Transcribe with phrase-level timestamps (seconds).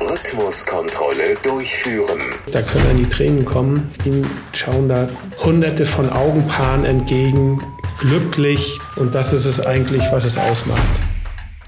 [0.00, 2.20] Rhythmuskontrolle durchführen.
[2.52, 3.92] Da können dann die Tränen kommen.
[4.04, 5.08] Ihnen schauen da
[5.44, 7.62] hunderte von Augenpaaren entgegen,
[7.98, 8.78] glücklich.
[8.96, 10.82] Und das ist es eigentlich, was es ausmacht.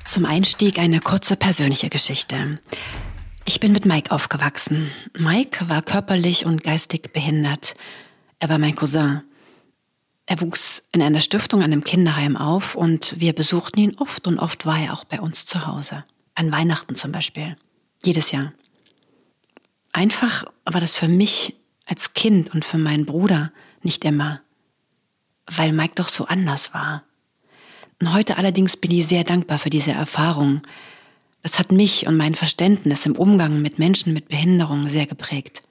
[0.04, 2.58] Zum Einstieg eine kurze persönliche Geschichte.
[3.44, 4.90] Ich bin mit Mike aufgewachsen.
[5.18, 7.74] Mike war körperlich und geistig behindert.
[8.38, 9.22] Er war mein Cousin.
[10.26, 14.38] Er wuchs in einer Stiftung an einem Kinderheim auf und wir besuchten ihn oft und
[14.38, 16.04] oft war er auch bei uns zu Hause.
[16.34, 17.56] An Weihnachten zum Beispiel.
[18.04, 18.52] Jedes Jahr.
[19.92, 21.54] Einfach war das für mich
[21.86, 24.40] als Kind und für meinen Bruder nicht immer,
[25.46, 27.02] weil Mike doch so anders war.
[28.00, 30.62] Und heute allerdings bin ich sehr dankbar für diese Erfahrung.
[31.42, 35.62] Das hat mich und mein Verständnis im Umgang mit Menschen mit Behinderung sehr geprägt.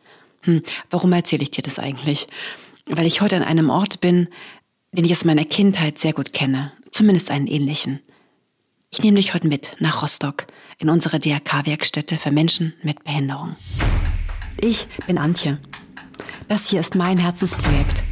[0.42, 2.28] Hm, warum erzähle ich dir das eigentlich?
[2.86, 4.28] Weil ich heute an einem Ort bin,
[4.92, 8.00] den ich aus meiner Kindheit sehr gut kenne, zumindest einen ähnlichen.
[8.92, 10.48] Ich nehme dich heute mit nach Rostock
[10.80, 13.56] in unsere DRK-Werkstätte für Menschen mit Behinderung.
[14.60, 15.60] Ich bin Antje.
[16.48, 18.04] Das hier ist mein Herzensprojekt.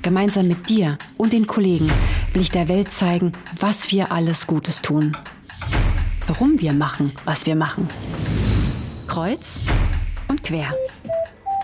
[0.00, 1.86] Gemeinsam mit dir und den Kollegen
[2.32, 5.12] will ich der Welt zeigen, was wir alles Gutes tun.
[6.26, 7.86] Warum wir machen, was wir machen.
[9.08, 9.60] Kreuz
[10.28, 10.74] und quer.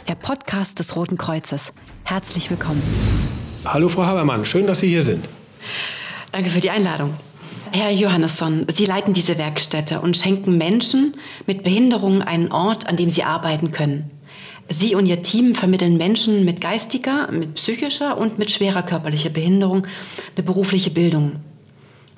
[0.08, 1.72] Der Podcast des Roten Kreuzes.
[2.04, 2.82] Herzlich willkommen.
[3.64, 5.26] Hallo Frau Habermann, schön, dass Sie hier sind.
[6.32, 7.14] Danke für die Einladung.
[7.78, 11.14] Herr Johannesson, Sie leiten diese Werkstätte und schenken Menschen
[11.46, 14.10] mit Behinderungen einen Ort, an dem sie arbeiten können.
[14.68, 19.86] Sie und Ihr Team vermitteln Menschen mit geistiger, mit psychischer und mit schwerer körperlicher Behinderung
[20.34, 21.36] eine berufliche Bildung,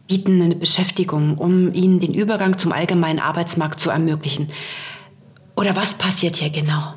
[0.08, 4.48] bieten eine Beschäftigung, um ihnen den Übergang zum allgemeinen Arbeitsmarkt zu ermöglichen.
[5.56, 6.94] Oder was passiert hier genau?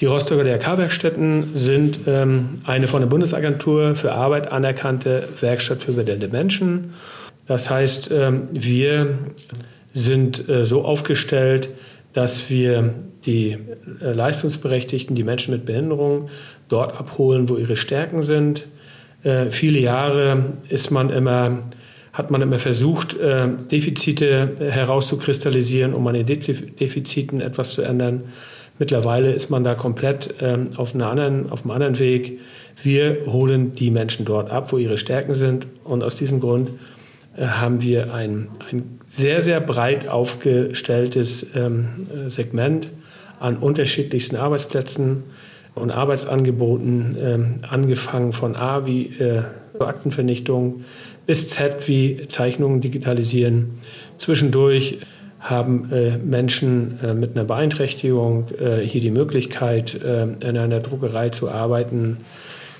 [0.00, 6.28] Die Rostocker DRK-Werkstätten sind ähm, eine von der Bundesagentur für Arbeit anerkannte Werkstatt für behinderte
[6.28, 6.94] Menschen.
[7.52, 9.10] Das heißt, ähm, wir
[9.92, 11.68] sind äh, so aufgestellt,
[12.14, 12.94] dass wir
[13.26, 13.58] die
[14.00, 16.30] äh, Leistungsberechtigten, die Menschen mit Behinderung,
[16.70, 18.68] dort abholen, wo ihre Stärken sind.
[19.22, 21.64] Äh, viele Jahre ist man immer,
[22.14, 28.22] hat man immer versucht, Defizite herauszukristallisieren, um an den Defiziten etwas zu ändern.
[28.78, 32.40] Mittlerweile ist man da komplett ähm, auf, einer anderen, auf einem anderen Weg.
[32.82, 35.66] Wir holen die Menschen dort ab, wo ihre Stärken sind.
[35.84, 36.70] Und aus diesem Grund
[37.38, 42.90] haben wir ein, ein sehr, sehr breit aufgestelltes ähm, Segment
[43.40, 45.24] an unterschiedlichsten Arbeitsplätzen
[45.74, 49.42] und Arbeitsangeboten, ähm, angefangen von A wie äh,
[49.78, 50.84] Aktenvernichtung
[51.26, 53.78] bis Z wie Zeichnungen digitalisieren.
[54.18, 54.98] Zwischendurch
[55.40, 61.30] haben äh, Menschen äh, mit einer Beeinträchtigung äh, hier die Möglichkeit, äh, in einer Druckerei
[61.30, 62.18] zu arbeiten,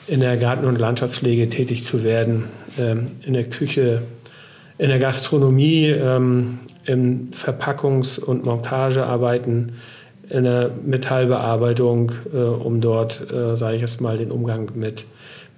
[0.07, 2.45] in der Garten- und Landschaftspflege tätig zu werden,
[2.79, 4.03] ähm, in der Küche,
[4.83, 9.75] in der Gastronomie, ähm, in Verpackungs- und Montagearbeiten,
[10.29, 15.05] in der Metallbearbeitung, äh, um dort, äh, sage ich jetzt mal, den Umgang mit,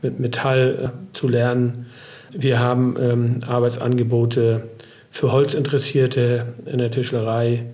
[0.03, 1.87] mit Metall äh, zu lernen.
[2.33, 4.69] Wir haben ähm, Arbeitsangebote
[5.11, 7.65] für Holzinteressierte in der Tischlerei.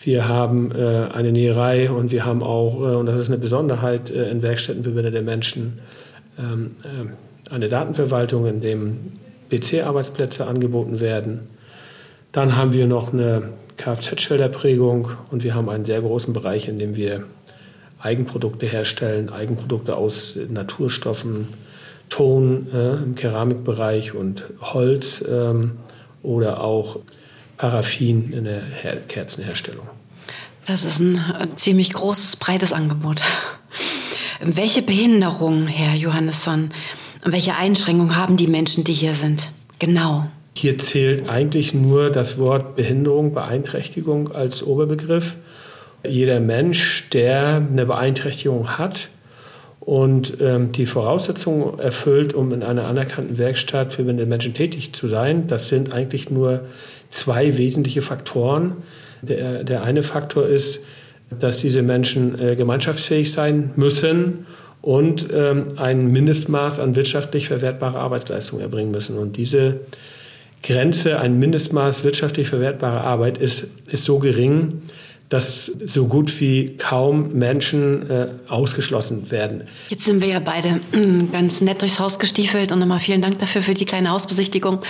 [0.00, 4.10] Wir haben äh, eine Näherei und wir haben auch, äh, und das ist eine Besonderheit
[4.10, 5.80] äh, in Werkstätten für behinderte Menschen,
[6.38, 8.96] ähm, äh, eine Datenverwaltung, in dem
[9.52, 11.48] PC-Arbeitsplätze angeboten werden.
[12.32, 16.96] Dann haben wir noch eine Kfz-Schilderprägung und wir haben einen sehr großen Bereich, in dem
[16.96, 17.24] wir
[18.00, 21.48] Eigenprodukte herstellen, Eigenprodukte aus Naturstoffen,
[22.08, 25.78] Ton äh, im Keramikbereich und Holz ähm,
[26.22, 26.98] oder auch
[27.56, 29.86] Paraffin in der Her Kerzenherstellung.
[30.66, 33.22] Das ist ein äh, ziemlich großes, breites Angebot.
[34.40, 36.70] Welche Behinderung, Herr Johannesson,
[37.24, 39.50] welche Einschränkungen haben die Menschen, die hier sind?
[39.78, 40.26] Genau.
[40.54, 45.36] Hier zählt eigentlich nur das Wort Behinderung, Beeinträchtigung als Oberbegriff.
[46.06, 49.08] Jeder Mensch, der eine Beeinträchtigung hat
[49.80, 55.06] und ähm, die Voraussetzungen erfüllt, um in einer anerkannten Werkstatt für behinderte Menschen tätig zu
[55.06, 56.66] sein, das sind eigentlich nur
[57.10, 58.76] zwei wesentliche Faktoren.
[59.22, 60.80] Der, der eine Faktor ist,
[61.30, 64.46] dass diese Menschen äh, gemeinschaftsfähig sein müssen
[64.82, 69.16] und ähm, ein Mindestmaß an wirtschaftlich verwertbarer Arbeitsleistung erbringen müssen.
[69.16, 69.80] Und diese
[70.62, 74.82] Grenze, ein Mindestmaß wirtschaftlich verwertbarer Arbeit ist, ist so gering,
[75.28, 79.62] dass so gut wie kaum Menschen äh, ausgeschlossen werden.
[79.88, 83.38] Jetzt sind wir ja beide äh, ganz nett durchs Haus gestiefelt und nochmal vielen Dank
[83.38, 84.80] dafür für die kleine Hausbesichtigung.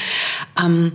[0.61, 0.93] Ähm,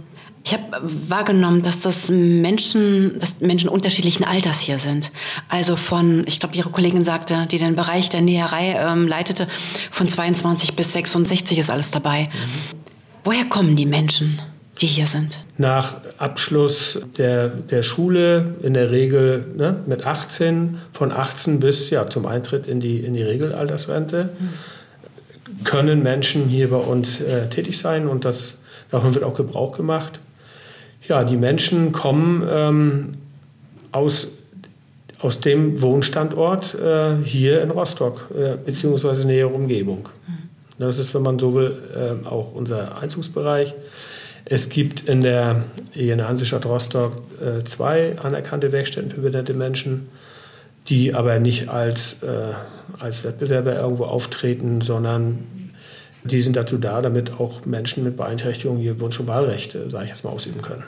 [0.48, 5.12] ich habe wahrgenommen, dass das Menschen, dass Menschen unterschiedlichen Alters hier sind.
[5.50, 9.46] Also von, ich glaube, Ihre Kollegin sagte, die den Bereich der Näherei ähm, leitete,
[9.92, 12.30] von 22 bis 66 ist alles dabei.
[12.32, 12.78] Mhm.
[13.26, 14.40] Woher kommen die Menschen?
[14.80, 15.44] die hier sind?
[15.58, 22.08] Nach Abschluss der, der Schule, in der Regel ne, mit 18, von 18 bis ja,
[22.08, 25.64] zum Eintritt in die, in die Regelaltersrente, mhm.
[25.64, 28.60] können Menschen hier bei uns äh, tätig sein und das,
[28.92, 30.20] davon wird auch Gebrauch gemacht.
[31.08, 33.12] Ja, die Menschen kommen ähm,
[33.92, 34.30] aus,
[35.20, 40.10] aus dem Wohnstandort äh, hier in Rostock, äh, beziehungsweise nähere Umgebung.
[40.28, 40.50] Mhm.
[40.80, 43.74] Das ist, wenn man so will, äh, auch unser Einzugsbereich.
[44.46, 49.54] Es gibt in der, hier in der Hansestadt Rostock äh, zwei anerkannte Werkstätten für behinderte
[49.54, 50.08] Menschen,
[50.88, 52.54] die aber nicht als, äh,
[53.00, 55.40] als Wettbewerber irgendwo auftreten, sondern
[56.31, 60.09] die sind dazu da, damit auch Menschen mit Beeinträchtigungen ihr Wunsch- und Wahlrechte, sage ich
[60.09, 60.83] jetzt mal, ausüben können.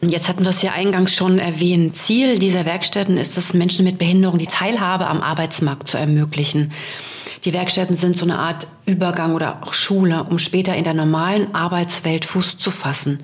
[0.00, 1.96] Jetzt hatten wir es ja eingangs schon erwähnt.
[1.96, 6.72] Ziel dieser Werkstätten ist es, Menschen mit Behinderung die Teilhabe am Arbeitsmarkt zu ermöglichen.
[7.44, 11.54] Die Werkstätten sind so eine Art Übergang oder auch Schule, um später in der normalen
[11.54, 13.18] Arbeitswelt Fuß zu fassen.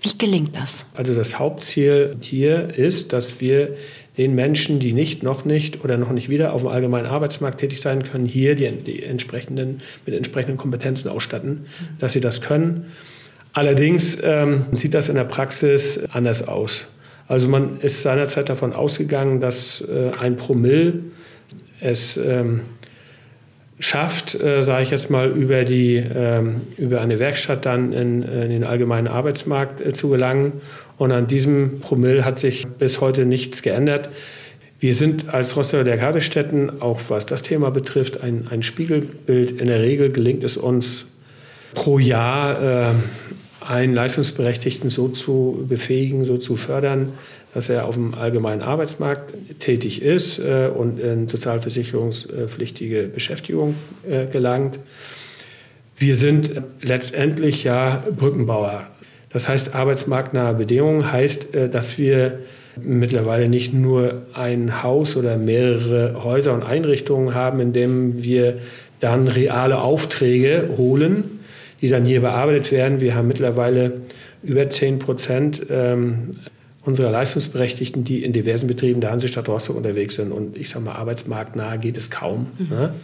[0.00, 0.86] Wie gelingt das?
[0.94, 3.76] Also das Hauptziel hier ist, dass wir
[4.18, 7.80] den Menschen, die nicht, noch nicht oder noch nicht wieder auf dem allgemeinen Arbeitsmarkt tätig
[7.80, 11.66] sein können, hier die, die entsprechenden, mit entsprechenden Kompetenzen ausstatten,
[12.00, 12.86] dass sie das können.
[13.52, 16.88] Allerdings ähm, sieht das in der Praxis anders aus.
[17.28, 20.94] Also man ist seinerzeit davon ausgegangen, dass äh, ein Promille
[21.80, 22.62] es ähm,
[23.80, 28.50] schafft, äh, sage ich jetzt mal, über, die, ähm, über eine Werkstatt dann in, in
[28.50, 30.60] den allgemeinen Arbeitsmarkt äh, zu gelangen.
[30.96, 34.08] Und an diesem Promille hat sich bis heute nichts geändert.
[34.80, 39.60] Wir sind als Rostocker der Kaffeestätten, auch was das Thema betrifft, ein, ein Spiegelbild.
[39.60, 41.06] In der Regel gelingt es uns
[41.74, 42.94] pro Jahr, äh,
[43.68, 47.12] einen Leistungsberechtigten so zu befähigen, so zu fördern,
[47.52, 53.74] dass er auf dem allgemeinen Arbeitsmarkt tätig ist äh, und in sozialversicherungspflichtige Beschäftigung
[54.08, 54.78] äh, gelangt.
[55.96, 58.86] Wir sind letztendlich ja Brückenbauer.
[59.30, 62.38] Das heißt, arbeitsmarktnahe Bedingungen heißt, äh, dass wir
[62.80, 68.60] mittlerweile nicht nur ein Haus oder mehrere Häuser und Einrichtungen haben, in denen wir
[69.00, 71.37] dann reale Aufträge holen,
[71.80, 73.00] die dann hier bearbeitet werden.
[73.00, 74.00] Wir haben mittlerweile
[74.42, 76.32] über 10 Prozent ähm,
[76.84, 80.32] unserer Leistungsberechtigten, die in diversen Betrieben der Hansestadt Rostock unterwegs sind.
[80.32, 82.48] Und ich sage mal, arbeitsmarktnah geht es kaum.
[82.58, 82.68] Mhm.
[82.68, 82.94] Ne?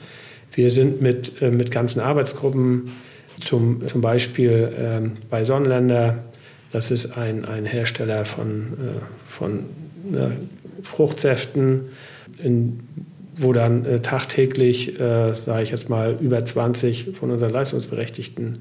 [0.53, 2.93] Wir sind mit, äh, mit ganzen Arbeitsgruppen,
[3.41, 6.25] zum, zum Beispiel ähm, bei Sonnenländer,
[6.73, 9.59] das ist ein, ein Hersteller von, äh, von
[10.13, 10.31] äh,
[10.83, 11.89] Fruchtsäften,
[12.43, 12.81] in,
[13.37, 18.59] wo dann äh, tagtäglich, äh, sage ich jetzt mal, über 20 von unseren Leistungsberechtigten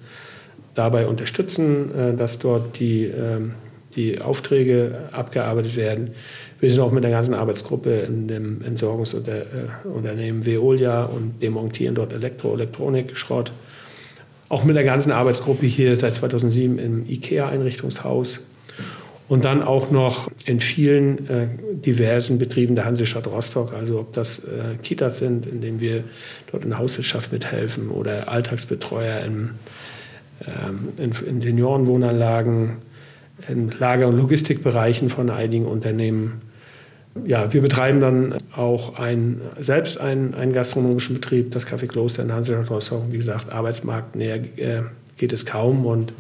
[0.74, 3.54] dabei unterstützen, äh, dass dort die ähm,
[3.96, 6.12] die Aufträge abgearbeitet werden.
[6.60, 12.54] Wir sind auch mit der ganzen Arbeitsgruppe in dem Entsorgungsunternehmen Veolia und demontieren dort Elektro,
[12.54, 13.52] Elektronik, Schrott.
[14.50, 18.42] Auch mit der ganzen Arbeitsgruppe hier seit 2007 im IKEA-Einrichtungshaus.
[19.34, 21.48] Und dann auch noch in vielen äh,
[21.84, 26.04] diversen Betrieben der Hansestadt Rostock, also ob das äh, Kitas sind, in denen wir
[26.52, 29.50] dort in der Hauswirtschaft mithelfen oder Alltagsbetreuer in,
[30.46, 32.78] ähm, in, in Seniorenwohnanlagen,
[33.50, 36.44] in Lager- und Logistikbereichen von einigen Unternehmen.
[37.26, 42.32] Ja, wir betreiben dann auch ein, selbst einen, einen gastronomischen Betrieb, das Café Kloster in
[42.32, 43.06] Hansestadt Rostock.
[43.10, 44.84] Wie gesagt, Arbeitsmarkt näher äh,
[45.18, 46.14] geht es kaum und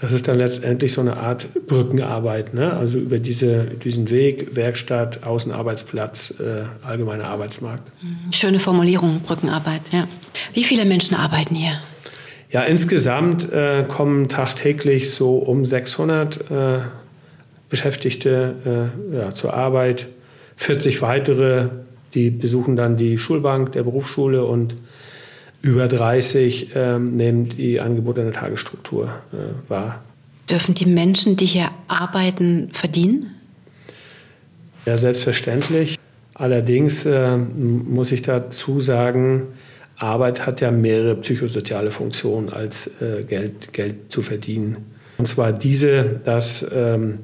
[0.00, 2.72] das ist dann letztendlich so eine Art Brückenarbeit, ne?
[2.72, 7.90] also über diese, diesen Weg, Werkstatt, Außenarbeitsplatz, äh, allgemeiner Arbeitsmarkt.
[8.32, 10.08] Schöne Formulierung, Brückenarbeit, ja.
[10.52, 11.80] Wie viele Menschen arbeiten hier?
[12.50, 16.78] Ja, insgesamt äh, kommen tagtäglich so um 600 äh,
[17.68, 20.06] Beschäftigte äh, ja, zur Arbeit.
[20.56, 21.68] 40 weitere,
[22.14, 24.76] die besuchen dann die Schulbank der Berufsschule und
[25.64, 30.04] über 30 ähm, nehmen die Angebote in der Tagesstruktur äh, wahr.
[30.50, 33.34] Dürfen die Menschen, die hier arbeiten, verdienen?
[34.84, 35.98] Ja, selbstverständlich.
[36.34, 39.44] Allerdings äh, muss ich dazu sagen,
[39.96, 44.76] Arbeit hat ja mehrere psychosoziale Funktionen als äh, Geld, Geld zu verdienen.
[45.16, 47.20] Und zwar diese, dass ähm,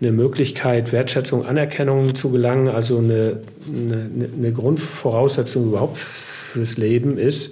[0.00, 7.50] eine Möglichkeit, Wertschätzung, Anerkennung zu gelangen, also eine, eine, eine Grundvoraussetzung überhaupt fürs Leben ist.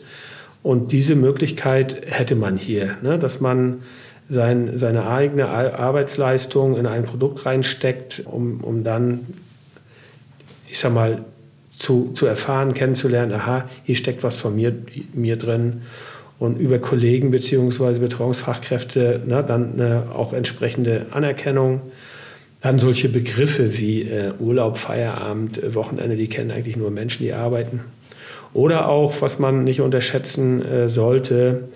[0.63, 3.19] Und diese Möglichkeit hätte man hier, ne?
[3.19, 3.83] dass man
[4.29, 9.21] sein, seine eigene Arbeitsleistung in ein Produkt reinsteckt, um, um dann,
[10.69, 11.25] ich sag mal,
[11.77, 14.75] zu, zu erfahren, kennenzulernen, aha, hier steckt was von mir,
[15.13, 15.83] mir drin
[16.39, 17.99] und über Kollegen bzw.
[17.99, 21.81] Betreuungsfachkräfte ne, dann ne, auch entsprechende Anerkennung.
[22.61, 27.33] Dann solche Begriffe wie äh, Urlaub, Feierabend, äh, Wochenende, die kennen eigentlich nur Menschen, die
[27.33, 27.81] arbeiten.
[28.55, 31.69] Oder auch, was man nicht unterschätzen äh, sollte,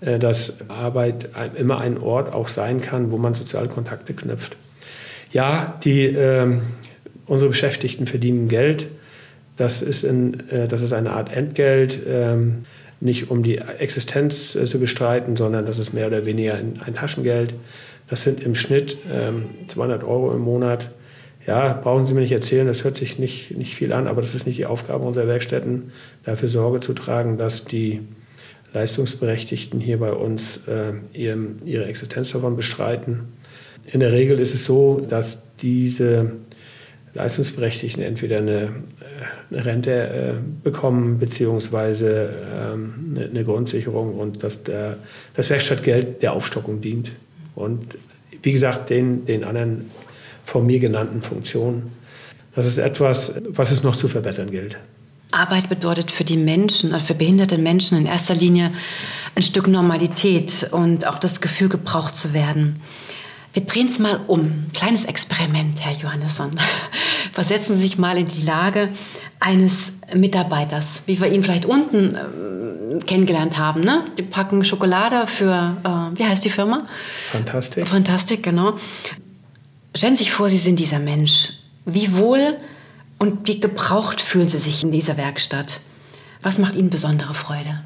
[0.00, 4.56] äh, dass Arbeit immer ein Ort auch sein kann, wo man soziale Kontakte knüpft.
[5.32, 6.46] Ja, die, äh,
[7.26, 8.88] unsere Beschäftigten verdienen Geld.
[9.56, 12.36] Das ist, in, äh, das ist eine Art Entgelt, äh,
[13.00, 16.94] nicht um die Existenz äh, zu bestreiten, sondern das ist mehr oder weniger ein, ein
[16.94, 17.54] Taschengeld.
[18.08, 18.96] Das sind im Schnitt
[19.68, 20.90] 200 ähm, Euro im Monat.
[21.46, 24.34] Ja, brauchen Sie mir nicht erzählen, das hört sich nicht, nicht viel an, aber das
[24.34, 25.92] ist nicht die Aufgabe unserer Werkstätten,
[26.24, 28.00] dafür Sorge zu tragen, dass die
[28.72, 33.32] Leistungsberechtigten hier bei uns äh, ihre Existenz davon bestreiten.
[33.92, 36.32] In der Regel ist es so, dass diese
[37.14, 38.68] Leistungsberechtigten entweder eine, äh,
[39.50, 40.32] eine Rente äh,
[40.62, 44.98] bekommen beziehungsweise ähm, eine, eine, Grundsicherung und dass der,
[45.34, 47.12] das Werkstattgeld der Aufstockung dient.
[47.56, 47.98] Und
[48.42, 49.90] wie gesagt, den, den anderen
[50.50, 51.92] von mir genannten Funktionen.
[52.56, 54.76] Das ist etwas, was es noch zu verbessern gilt.
[55.30, 58.72] Arbeit bedeutet für die Menschen, also für behinderte Menschen in erster Linie
[59.36, 62.80] ein Stück Normalität und auch das Gefühl, gebraucht zu werden.
[63.52, 64.66] Wir drehen es mal um.
[64.74, 66.50] Kleines Experiment, Herr Johannesson.
[67.32, 68.88] Versetzen Sie sich mal in die Lage
[69.38, 73.82] eines Mitarbeiters, wie wir ihn vielleicht unten äh, kennengelernt haben.
[73.82, 74.04] Ne?
[74.18, 76.82] Die packen Schokolade für, äh, wie heißt die Firma?
[77.30, 77.86] Fantastik.
[77.86, 78.74] Fantastik, genau.
[79.94, 81.50] Stellen Sie sich vor, Sie sind dieser Mensch.
[81.84, 82.56] Wie wohl
[83.18, 85.80] und wie gebraucht fühlen Sie sich in dieser Werkstatt?
[86.42, 87.82] Was macht Ihnen besondere Freude?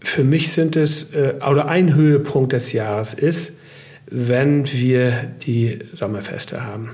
[0.00, 3.52] Für mich sind es, äh, oder ein Höhepunkt des Jahres ist,
[4.06, 6.90] wenn wir die Sommerfeste haben.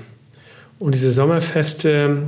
[0.79, 2.23] Und diese Sommerfeste,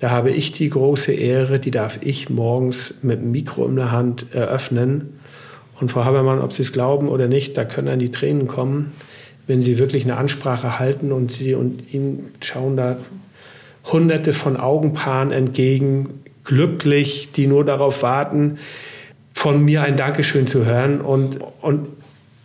[0.00, 3.92] da habe ich die große Ehre, die darf ich morgens mit dem Mikro in der
[3.92, 5.20] Hand eröffnen.
[5.80, 8.92] Und Frau Habermann, ob Sie es glauben oder nicht, da können dann die Tränen kommen,
[9.46, 12.96] wenn Sie wirklich eine Ansprache halten und Sie und Ihnen schauen da
[13.84, 18.58] hunderte von Augenpaaren entgegen, glücklich, die nur darauf warten,
[19.34, 21.00] von mir ein Dankeschön zu hören.
[21.00, 21.88] Und, und,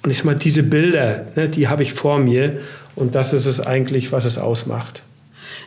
[0.03, 2.59] und ich sag mal, diese Bilder, ne, die habe ich vor mir.
[2.95, 5.03] Und das ist es eigentlich, was es ausmacht.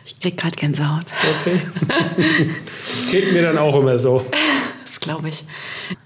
[0.05, 1.05] Ich krieg gerade Gänsehaut.
[1.41, 1.59] Okay.
[3.11, 4.25] Geht mir dann auch immer so.
[4.85, 5.45] Das glaube ich.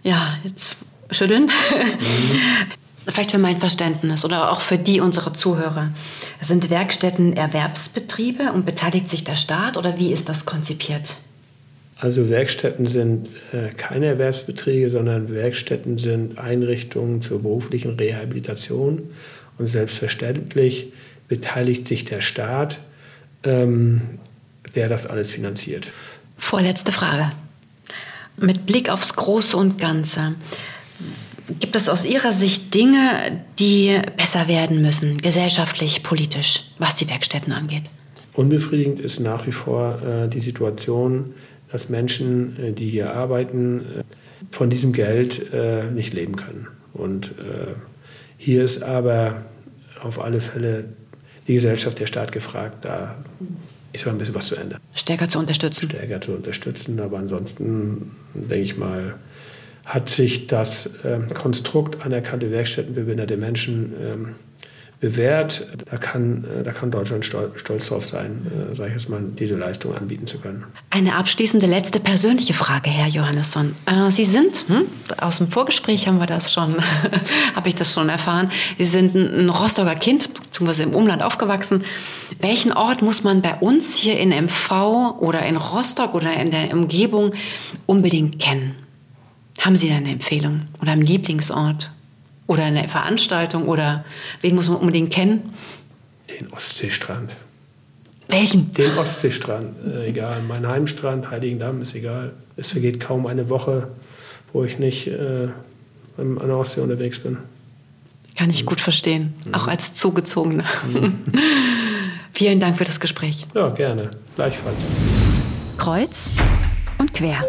[0.04, 0.78] Ja, jetzt
[1.12, 1.46] schütteln.
[1.46, 5.92] Mhm vielleicht für mein Verständnis oder auch für die unserer Zuhörer.
[6.42, 11.18] Sind Werkstätten Erwerbsbetriebe und beteiligt sich der Staat oder wie ist das konzipiert?
[11.98, 19.04] Also Werkstätten sind äh, keine Erwerbsbetriebe, sondern Werkstätten sind Einrichtungen zur beruflichen Rehabilitation
[19.58, 20.92] und selbstverständlich
[21.28, 22.80] beteiligt sich der Staat,
[23.44, 24.02] ähm,
[24.76, 25.90] der das alles finanziert.
[26.38, 27.32] Vorletzte Frage.
[28.38, 30.36] Mit Blick aufs Große und Ganze.
[31.76, 37.52] Gibt es aus Ihrer Sicht Dinge, die besser werden müssen, gesellschaftlich, politisch, was die Werkstätten
[37.52, 37.84] angeht?
[38.32, 41.34] Unbefriedigend ist nach wie vor äh, die Situation,
[41.70, 44.04] dass Menschen, äh, die hier arbeiten, äh,
[44.52, 46.68] von diesem Geld äh, nicht leben können.
[46.94, 47.74] Und äh,
[48.38, 49.44] hier ist aber
[50.02, 50.86] auf alle Fälle
[51.46, 53.18] die Gesellschaft, der Staat gefragt, da
[53.92, 54.80] ist aber ein bisschen was zu ändern.
[54.94, 55.90] Stärker zu unterstützen.
[55.90, 59.16] Stärker zu unterstützen, aber ansonsten denke ich mal,
[59.86, 64.36] hat sich das ähm, Konstrukt anerkannte Werkstätten für behinderte Menschen ähm,
[65.00, 65.68] bewährt.
[65.90, 69.56] Da kann, äh, da kann Deutschland stolz drauf sein, äh, sage ich jetzt mal, diese
[69.56, 70.64] Leistung anbieten zu können.
[70.90, 73.76] Eine abschließende letzte persönliche Frage, Herr Johannesson.
[73.86, 74.86] Äh, Sie sind, hm,
[75.18, 76.78] aus dem Vorgespräch haben wir das schon,
[77.56, 78.50] habe ich das schon erfahren,
[78.80, 81.84] Sie sind ein Rostocker Kind, beziehungsweise im Umland aufgewachsen.
[82.40, 86.74] Welchen Ort muss man bei uns hier in MV oder in Rostock oder in der
[86.74, 87.34] Umgebung
[87.86, 88.76] unbedingt kennen?
[89.60, 91.92] Haben Sie da eine Empfehlung oder einen Lieblingsort
[92.48, 94.06] oder eine Veranstaltung oder
[94.42, 95.54] wen muss man unbedingt kennen?
[96.30, 97.36] Den Ostseestrand.
[98.28, 98.74] Welchen?
[98.74, 100.42] Den Ostseestrand, äh, egal.
[100.48, 102.34] Mein Heimstrand, Heiligendamm ist egal.
[102.58, 103.90] Es vergeht kaum eine Woche,
[104.52, 105.48] wo ich nicht äh,
[106.18, 107.38] an der Ostsee unterwegs bin.
[108.36, 109.54] Kann ich gut verstehen, mhm.
[109.54, 110.66] auch als Zugezogener.
[110.92, 111.24] Mhm.
[112.32, 113.46] Vielen Dank für das Gespräch.
[113.54, 114.12] Ja, gerne.
[114.36, 114.84] Gleichfalls.
[115.78, 116.32] Kreuz
[116.98, 117.46] und quer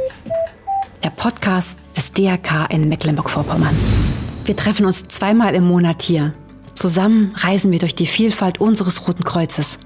[1.03, 3.75] der Podcast des DRK in Mecklenburg-Vorpommern.
[4.45, 6.33] Wir treffen uns zweimal im Monat hier.
[6.75, 9.79] Zusammen reisen wir durch die Vielfalt unseres Roten Kreuzes.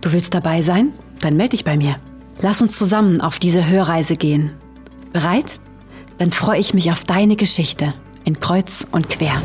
[0.00, 0.92] Du willst dabei sein?
[1.20, 1.96] Dann melde dich bei mir.
[2.40, 4.54] Lass uns zusammen auf diese Hörreise gehen.
[5.12, 5.60] Bereit?
[6.18, 7.94] Dann freue ich mich auf deine Geschichte
[8.24, 9.40] in Kreuz und Quer.